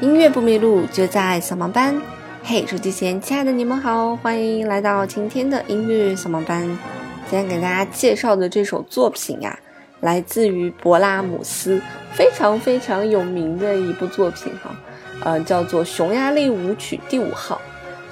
[0.00, 2.00] 音乐不迷路，就在扫盲班。
[2.42, 6.62] 嘿，手机前亲爱的你们好，欢迎来到今天的音乐扫盲班。
[7.28, 9.58] 今天给大家介绍的这首作品呀，
[10.00, 11.78] 来自于勃拉姆斯，
[12.14, 14.74] 非常非常有名的一部作品哈，
[15.22, 17.60] 呃，叫做《匈牙利舞曲第五号》。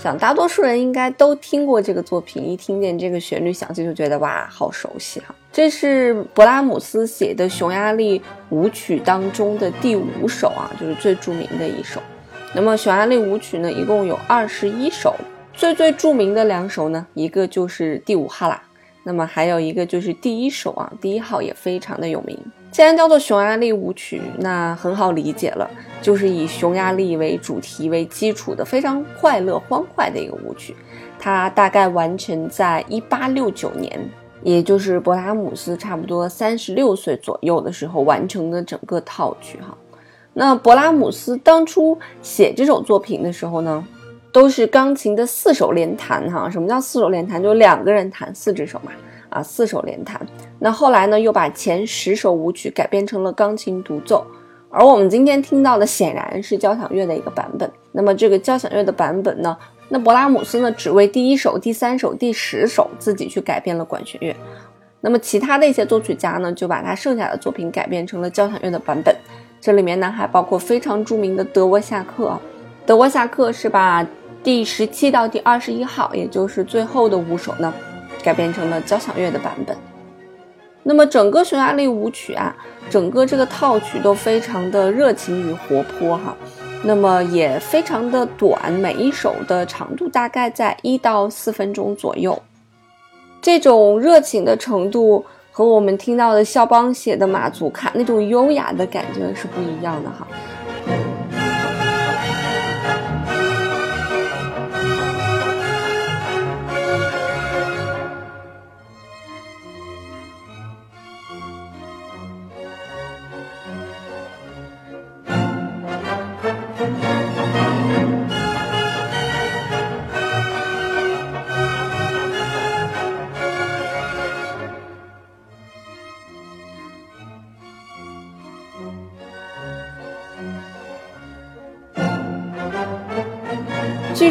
[0.02, 5.34] 想大多数人应该都听过这个作品，一听见这个旋律响起就觉得哇，好熟悉哈。
[5.58, 12.00] 这是勃拉姆斯写的匈牙利舞曲当中的第五首啊，就是最著名的一首。
[12.54, 15.16] 那么匈牙利舞曲呢，一共有二十一首，
[15.52, 18.62] 最最著名的两首呢，一个就是第五号啦，
[19.02, 22.38] 那么还有一个就是第一首啊，第一号也非常的有名。
[22.70, 25.68] 既然叫做匈牙利舞曲，那很好理解了，
[26.00, 30.76] 就是以匈牙利为主题为基础的非常快乐欢快的一个舞曲。
[31.18, 34.08] 它大概完成在一八六九年，
[34.48, 39.76] 也就是勃拉姆斯差不多三十六岁左右的时候完成的整个套曲哈。
[40.32, 43.86] 那勃拉姆斯当初写这首作品的时候呢，
[44.32, 46.48] 都是钢琴的四手联弹哈。
[46.48, 47.42] 什么叫四手联弹？
[47.42, 48.90] 就两个人弹四只手嘛。
[49.28, 50.18] 啊，四手联弹。
[50.58, 54.26] 那后来呢，又把前十首舞曲改编成了钢琴独奏，
[54.70, 57.70] 而我们今天听到的显然是交响乐的一个版本。
[57.92, 59.54] 那么这个交响乐的版本呢，
[59.88, 64.34] 那勃拉姆斯呢，只为第一首、第三首、第十首自己去改编了管弦乐。
[65.00, 69.14] 那么其他的一些作曲家呢，就把他剩下的作品改编成了交响乐的版本。
[69.60, 72.40] 这里面呢，还包括非常著名的德沃夏克啊。
[72.84, 74.06] 德沃夏克是把
[74.42, 77.72] 第十七到第二十一号，也就是最后的五首呢。
[78.22, 79.76] 改编成了交响乐的版本。
[80.82, 82.54] 那么整个匈牙利舞曲啊，
[82.90, 86.36] 整个这个套曲都非常的热情与活泼哈。
[86.84, 92.40] 那么也非常的短，每一首的长度大概在一到四分钟左右。
[93.42, 100.26] 这种热情的程度和我们听到的肖邦写的马祖卡那种优雅的感觉是不一样的哈。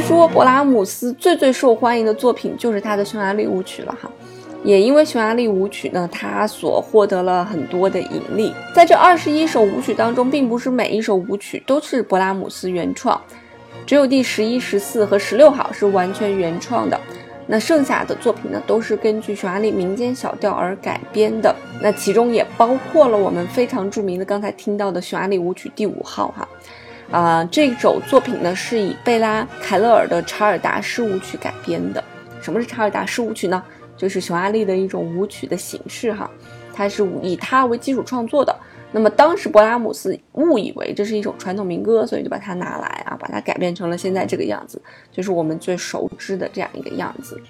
[0.07, 4.09] 说勃拉姆斯最最受欢迎的作品就是他的匈牙利舞曲了哈，
[4.63, 8.53] 也因为匈牙利舞曲呢，他所获得了很多的盈利。
[8.73, 13.21] 在这二十一首舞曲当中，并不是每一首舞曲都是勃拉姆斯原创，
[13.85, 16.97] 只有第十一、十四和十六号是完全原创的。
[17.45, 21.53] 那剩下的作品呢，都是根据匈牙利民间小调而改编的。
[21.81, 26.47] 那其中也包括了我们非常著名的刚才听到的匈牙利舞曲第五号哈。
[27.11, 32.03] 啊这首作品呢是以贝拉凯勒尔的查尔达式舞曲改编的。
[32.41, 33.63] 什么是查尔达式舞曲呢？
[33.95, 36.29] 就是匈牙利的一种舞曲的形式哈，
[36.73, 38.55] 它是以它为基础创作的。
[38.91, 44.81] 那么当时勃拉姆斯误以为这是一首传统民歌，所以就把它拿来啊，把它改编成了现在这个样子，
[45.11, 47.41] 就是我们最熟知的这样一个样子。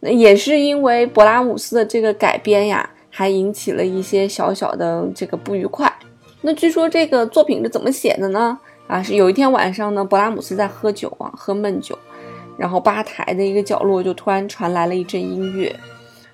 [0.00, 5.92] 那也是因为勃拉姆斯的这个改编呀，还引起了一些小小的这个不愉快。
[6.40, 8.58] 那据说这个作品是怎么写的呢？
[8.86, 11.98] 啊，是有一天晚上呢，勃拉姆斯在喝酒啊，喝闷酒，
[12.56, 15.74] 然后吧台的一个角落就突然传来了一阵音乐，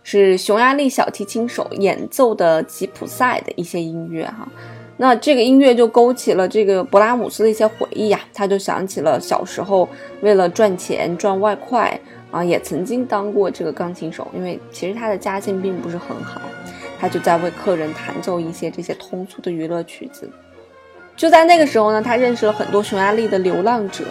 [0.03, 4.47] 是匈牙利小提琴手演奏的吉普赛的一些音乐哈。
[4.99, 9.89] 那这个音乐就勾起了这个勃拉姆斯的一些回忆呀，他就想起了小时候
[10.21, 11.99] 为了赚钱赚外快
[12.31, 16.43] 啊，也曾经当过这个钢琴手，因为其实他的家境并不是很好，
[17.01, 20.31] 他就在为客人弹奏一些这些通俗的娱乐曲子。
[21.23, 24.07] 就在那个时候呢，他认识了很多匈牙利的流浪者，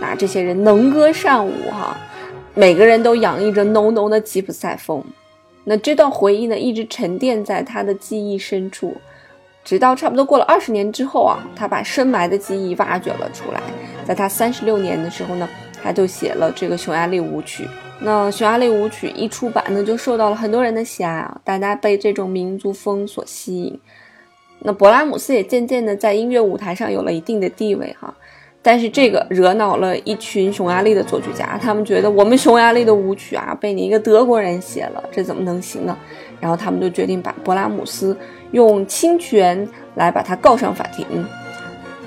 [0.00, 1.94] 那这些人能歌善舞哈，
[2.54, 5.04] 每个人都洋溢着浓浓的吉普赛风。
[5.64, 8.96] 那这段回忆呢，一直沉淀在他的记忆深处，
[9.66, 13.60] 直到差不多过了二十年之后啊，他把深埋的记忆挖掘了出来。
[14.06, 15.46] 在他三十六年的时候呢，
[15.82, 17.68] 他就写了这个匈牙利舞曲，
[18.00, 23.78] 那匈牙利舞曲一出版呢，就受到了很多人的喜爱啊，大家被这种民族风所吸引。
[24.66, 28.12] 那勃拉姆斯也渐渐的在音乐舞台上有了一定的地位哈。
[28.60, 35.96] 但是这个惹恼了一群匈牙利的作曲家，他们觉得我们匈牙利的舞曲啊被你一个德国人写了，这怎么能行呢？
[36.40, 38.16] 然后他们就决定把勃拉姆斯
[38.50, 41.06] 用侵权来把他告上法庭。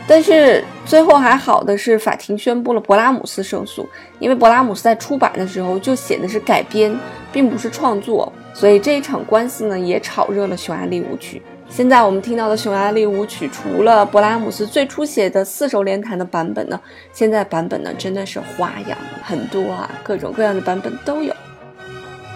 [0.05, 3.87] 但是最后还好的是，法庭宣布了勃拉姆斯胜诉，
[4.19, 6.93] 因为勃拉姆斯在出版的时候就写的是改编，
[7.31, 11.41] 并不是创作，所以这一场官司呢也炒热了匈牙利舞曲。
[11.69, 16.77] 现在我们听到的匈牙利舞曲，除了勃拉姆斯最初写的四手联弹的版本呢，
[17.13, 21.33] 现在版本呢真的是花样很多啊，各种各样的版本都有。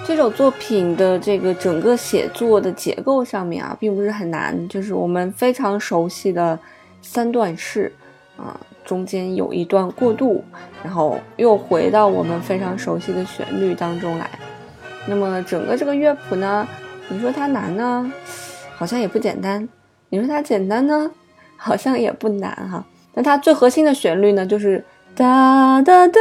[0.06, 6.58] 这首作品的这个整个写作的结构上面啊，并不是很难，就是我们非常熟悉的
[7.02, 7.92] 三段式
[8.38, 10.44] 啊，中间有一段过渡，
[10.84, 14.30] 然后又回到我们非常熟悉的旋律当中来。
[15.08, 16.66] 那么整个这个乐谱呢，
[17.10, 18.12] 你说它难呢？
[18.76, 19.68] 好像也不简单，
[20.10, 21.10] 你说它简单呢，
[21.58, 22.84] 好像也不难哈。
[23.14, 24.84] 那它最核心的旋律呢，就是
[25.16, 26.20] 哒哒哒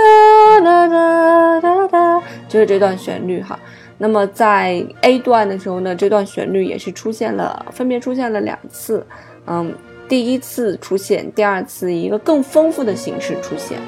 [0.61, 3.59] 哒哒哒哒，就是这段旋律哈。
[3.99, 9.07] 那么在 A 段的时候呢，这段旋律也是出现了，分别出现了两次，
[9.47, 9.73] 嗯，
[10.09, 13.79] 第一次出现，第二次以一个更丰富的形式出现。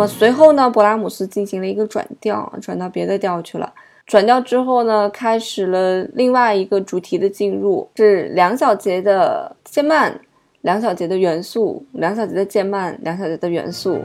[0.00, 3.70] 么随后呢，勃拉姆斯进行了一个转调，转到别的调去了。
[4.06, 10.18] 转调之后呢，开始了另外一个主题的进入，是两小节的渐慢，
[10.62, 13.98] 两小节的元素，两小节的渐慢，两小节的元素。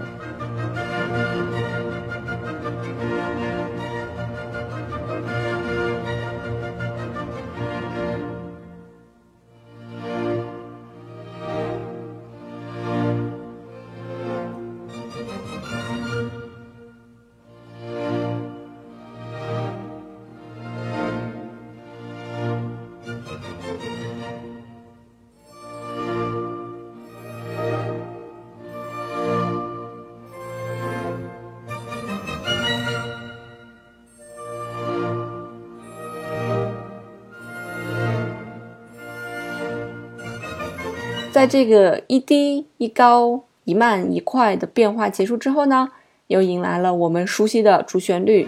[41.36, 45.90] 在这个一低一高、一慢一快的变化结束之后呢，
[46.28, 48.48] 又迎来了我们熟悉的主旋律。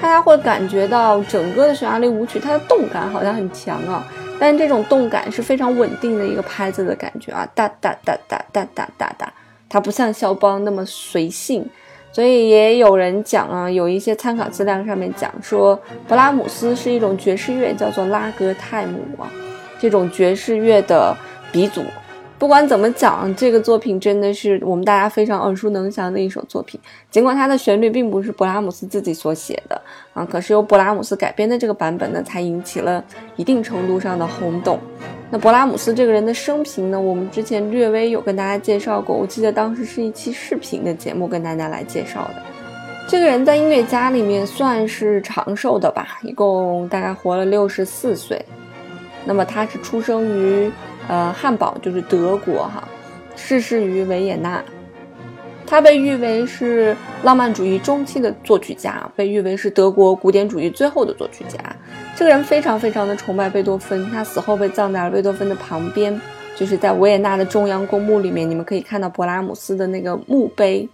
[0.00, 4.02] 大家会感觉到整个的匈牙利舞曲，它的动感好像很强啊，
[4.40, 9.30] 但这种动感是非常稳定的一个拍子的感觉啊，哒哒哒哒哒哒哒哒。
[9.74, 11.68] 它不像肖邦那么随性，
[12.12, 15.76] 所以也有人讲啊，有一些参考资料上面讲说，
[16.08, 19.26] 勃拉姆斯是一种爵士乐，叫做拉格泰姆啊，
[19.80, 21.12] 这种爵士乐的
[21.50, 21.82] 鼻祖。
[22.38, 26.78] 不管怎么讲，这个作品真的是我们大家非常耳熟能详的一首作品。
[27.10, 29.80] 尽管它的旋律并不是勃拉姆斯自己所写的
[30.12, 33.02] 啊，可是由勃拉姆斯改编的这个版本呢，才引起了
[33.34, 34.78] 一定程度上的轰动。
[35.34, 42.34] 那勃拉姆斯这个人的生平呢，我们之前略微有跟大家介绍过，我记得当时是一期视频的节目跟大家来介绍的。
[43.08, 48.40] 这个人在音乐家里面算是长寿的吧，一共大概活了六十四岁。
[49.24, 50.70] 那么他是出生于
[51.08, 52.86] 呃汉堡，就是德国哈，
[53.34, 54.62] 逝世于维也纳。
[55.66, 61.58] 他被誉为是浪漫主义中期的作曲家，被誉为是德国古典主义最后的作曲家。
[62.16, 66.18] 这个人非常非常的崇拜贝多芬，他死后被葬在了贝多芬的旁边，
[66.54, 70.88] 就是在维也纳的中央公墓里面，你们可以看到勃拉姆斯的那个墓碑。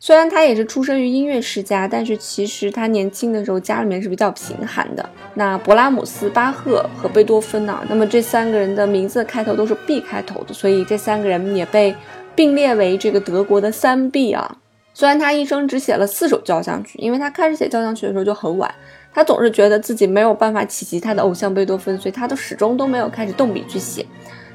[0.00, 5.08] 虽然他也是出生于音乐世家，但是其实他年轻的时候家里面是比较贫寒的。
[5.34, 7.78] 那勃拉姆斯、巴赫和贝多芬呢？
[7.88, 11.94] 那么这三个人的名字开头都是 B 开头的，所以这三个人也被
[12.34, 14.56] 并列为这个德国的三 B 啊。
[14.94, 18.74] 虽然他一生只写了四首交响曲，因为他开始写交响曲的时候就很晚，
[19.14, 24.06] 他总是觉得自己没有办法企及他的偶像贝多芬，所以他都始终都没有开始动笔去写。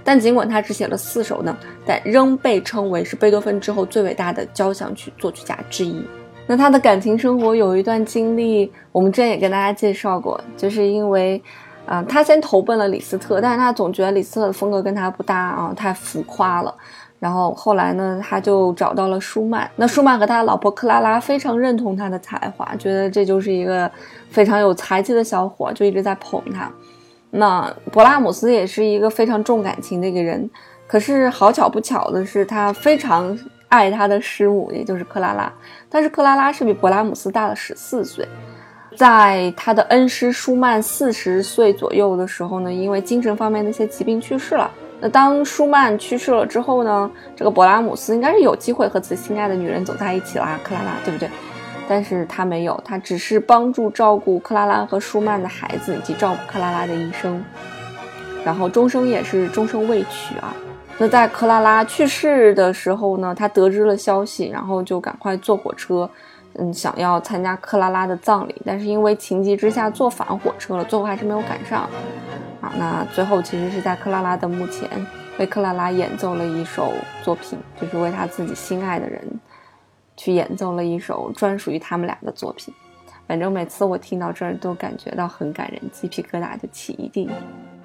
[0.04, 6.02] 但尽管他只写了四首呢，但仍被称为是贝多芬之后最伟大的交响曲作曲家之一。
[6.48, 11.42] 那他的感情生活有一段经历，我们之前也跟大家介绍过，就是因为，
[11.86, 16.74] 啊，他先投奔了李斯特，但是他总觉得李斯特的风格跟他不搭啊，太浮夸了。
[17.20, 19.70] 然后后来呢，他就找到了舒曼。
[19.76, 23.90] 那舒曼和他老婆克拉拉非常认同他的才华，觉得这就是一个
[24.30, 26.72] 非常有才气的小伙，就一直在捧他。
[27.32, 30.50] 那勃拉姆斯也是一个非常重感情的一个人，
[30.86, 35.52] 可是好巧不巧的是，他非常爱他的师母，也就是克拉拉。
[35.90, 38.28] 但是克拉拉是比勃拉姆斯大了十四岁，
[38.96, 44.70] 在他的恩师舒曼四十岁左右的时候呢，因为精神方面的一些疾病去世了。
[45.00, 51.30] 那当舒曼去世了之后呢，这个勃拉姆斯应该是有机会和自己心爱的女人走在一起啦，克拉拉，对不对？
[51.88, 57.42] 但是他没有，他只是帮助照顾克拉拉和舒曼的孩子，以及照顾克拉拉的一生，
[58.44, 60.54] 然后终生也是终生未娶啊。
[60.98, 66.10] 那在克拉拉去世的时候呢，他得知了消息，然后就赶快坐火车，
[66.56, 71.88] 嗯，想要参加克拉拉的葬礼，但是因为情急之下坐反火车了，最后还是没有赶上。
[72.78, 74.90] 那最后其实是在克拉拉的墓前
[75.38, 76.94] 为克拉拉演奏了一首
[77.24, 79.22] 作品，就是为他自己心爱的人。
[80.20, 82.74] 去演奏了一首专属于他们俩的作品，
[83.28, 87.30] 反正每次我听到这儿都感觉到很感人，鸡皮疙瘩就起一地。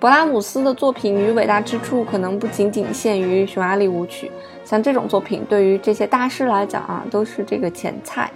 [0.00, 4.32] 勃拉姆斯的作品与伟大之处可能不仅仅限于匈牙利舞曲，
[4.64, 8.30] 像这种作品对于这些大师来讲啊，都是这个前菜，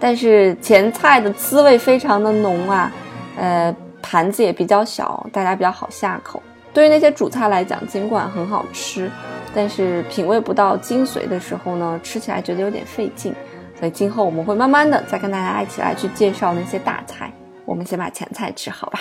[0.00, 2.90] 但是前菜的滋味非常的浓啊，
[3.36, 3.76] 呃，
[4.08, 6.40] 盘子也比较小，大家比较好下口。
[6.72, 9.10] 对于那些主菜来讲，尽管很好吃。
[9.52, 13.34] 但是品味不到精髓的时候呢，吃起来觉得有点费劲，
[13.76, 17.32] 所以今后我们会慢慢的再跟大家一起来去介绍那些大菜。
[17.64, 19.00] 我们先把前菜吃好吧。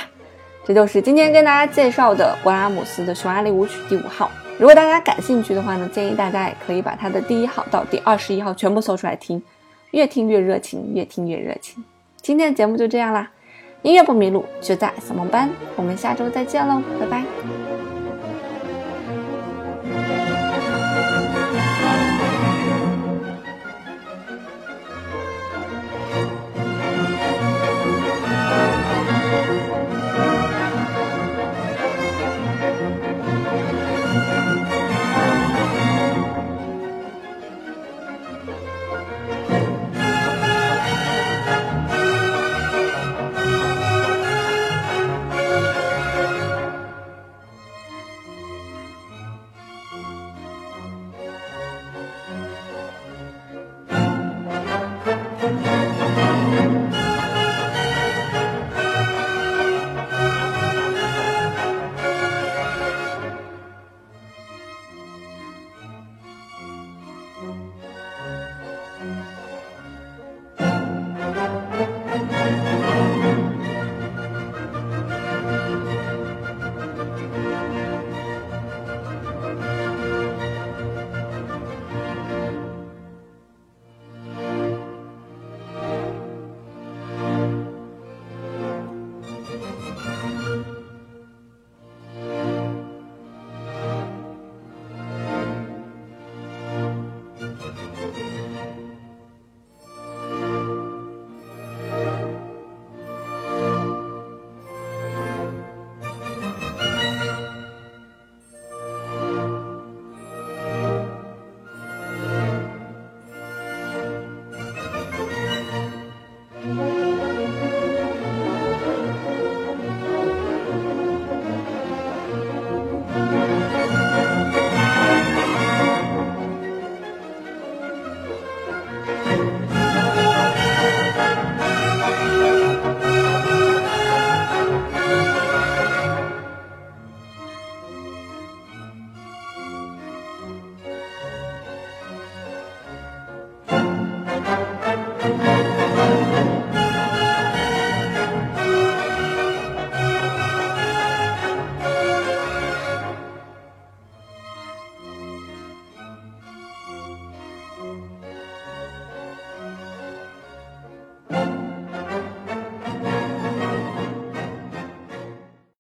[0.65, 4.31] 这就是今天跟大家介绍的勃拉姆斯的匈牙利舞曲第五号。
[4.57, 9.39] 如果大家感兴趣的话呢，建议大家也可以把它的第一号到第二十一号全部搜出来听，
[9.91, 11.83] 越听越热情，越听越热情。
[12.21, 13.29] 今天的节目就这样啦，
[13.85, 17.64] 音乐不迷路就在小梦班，我们下周再见喽，拜拜。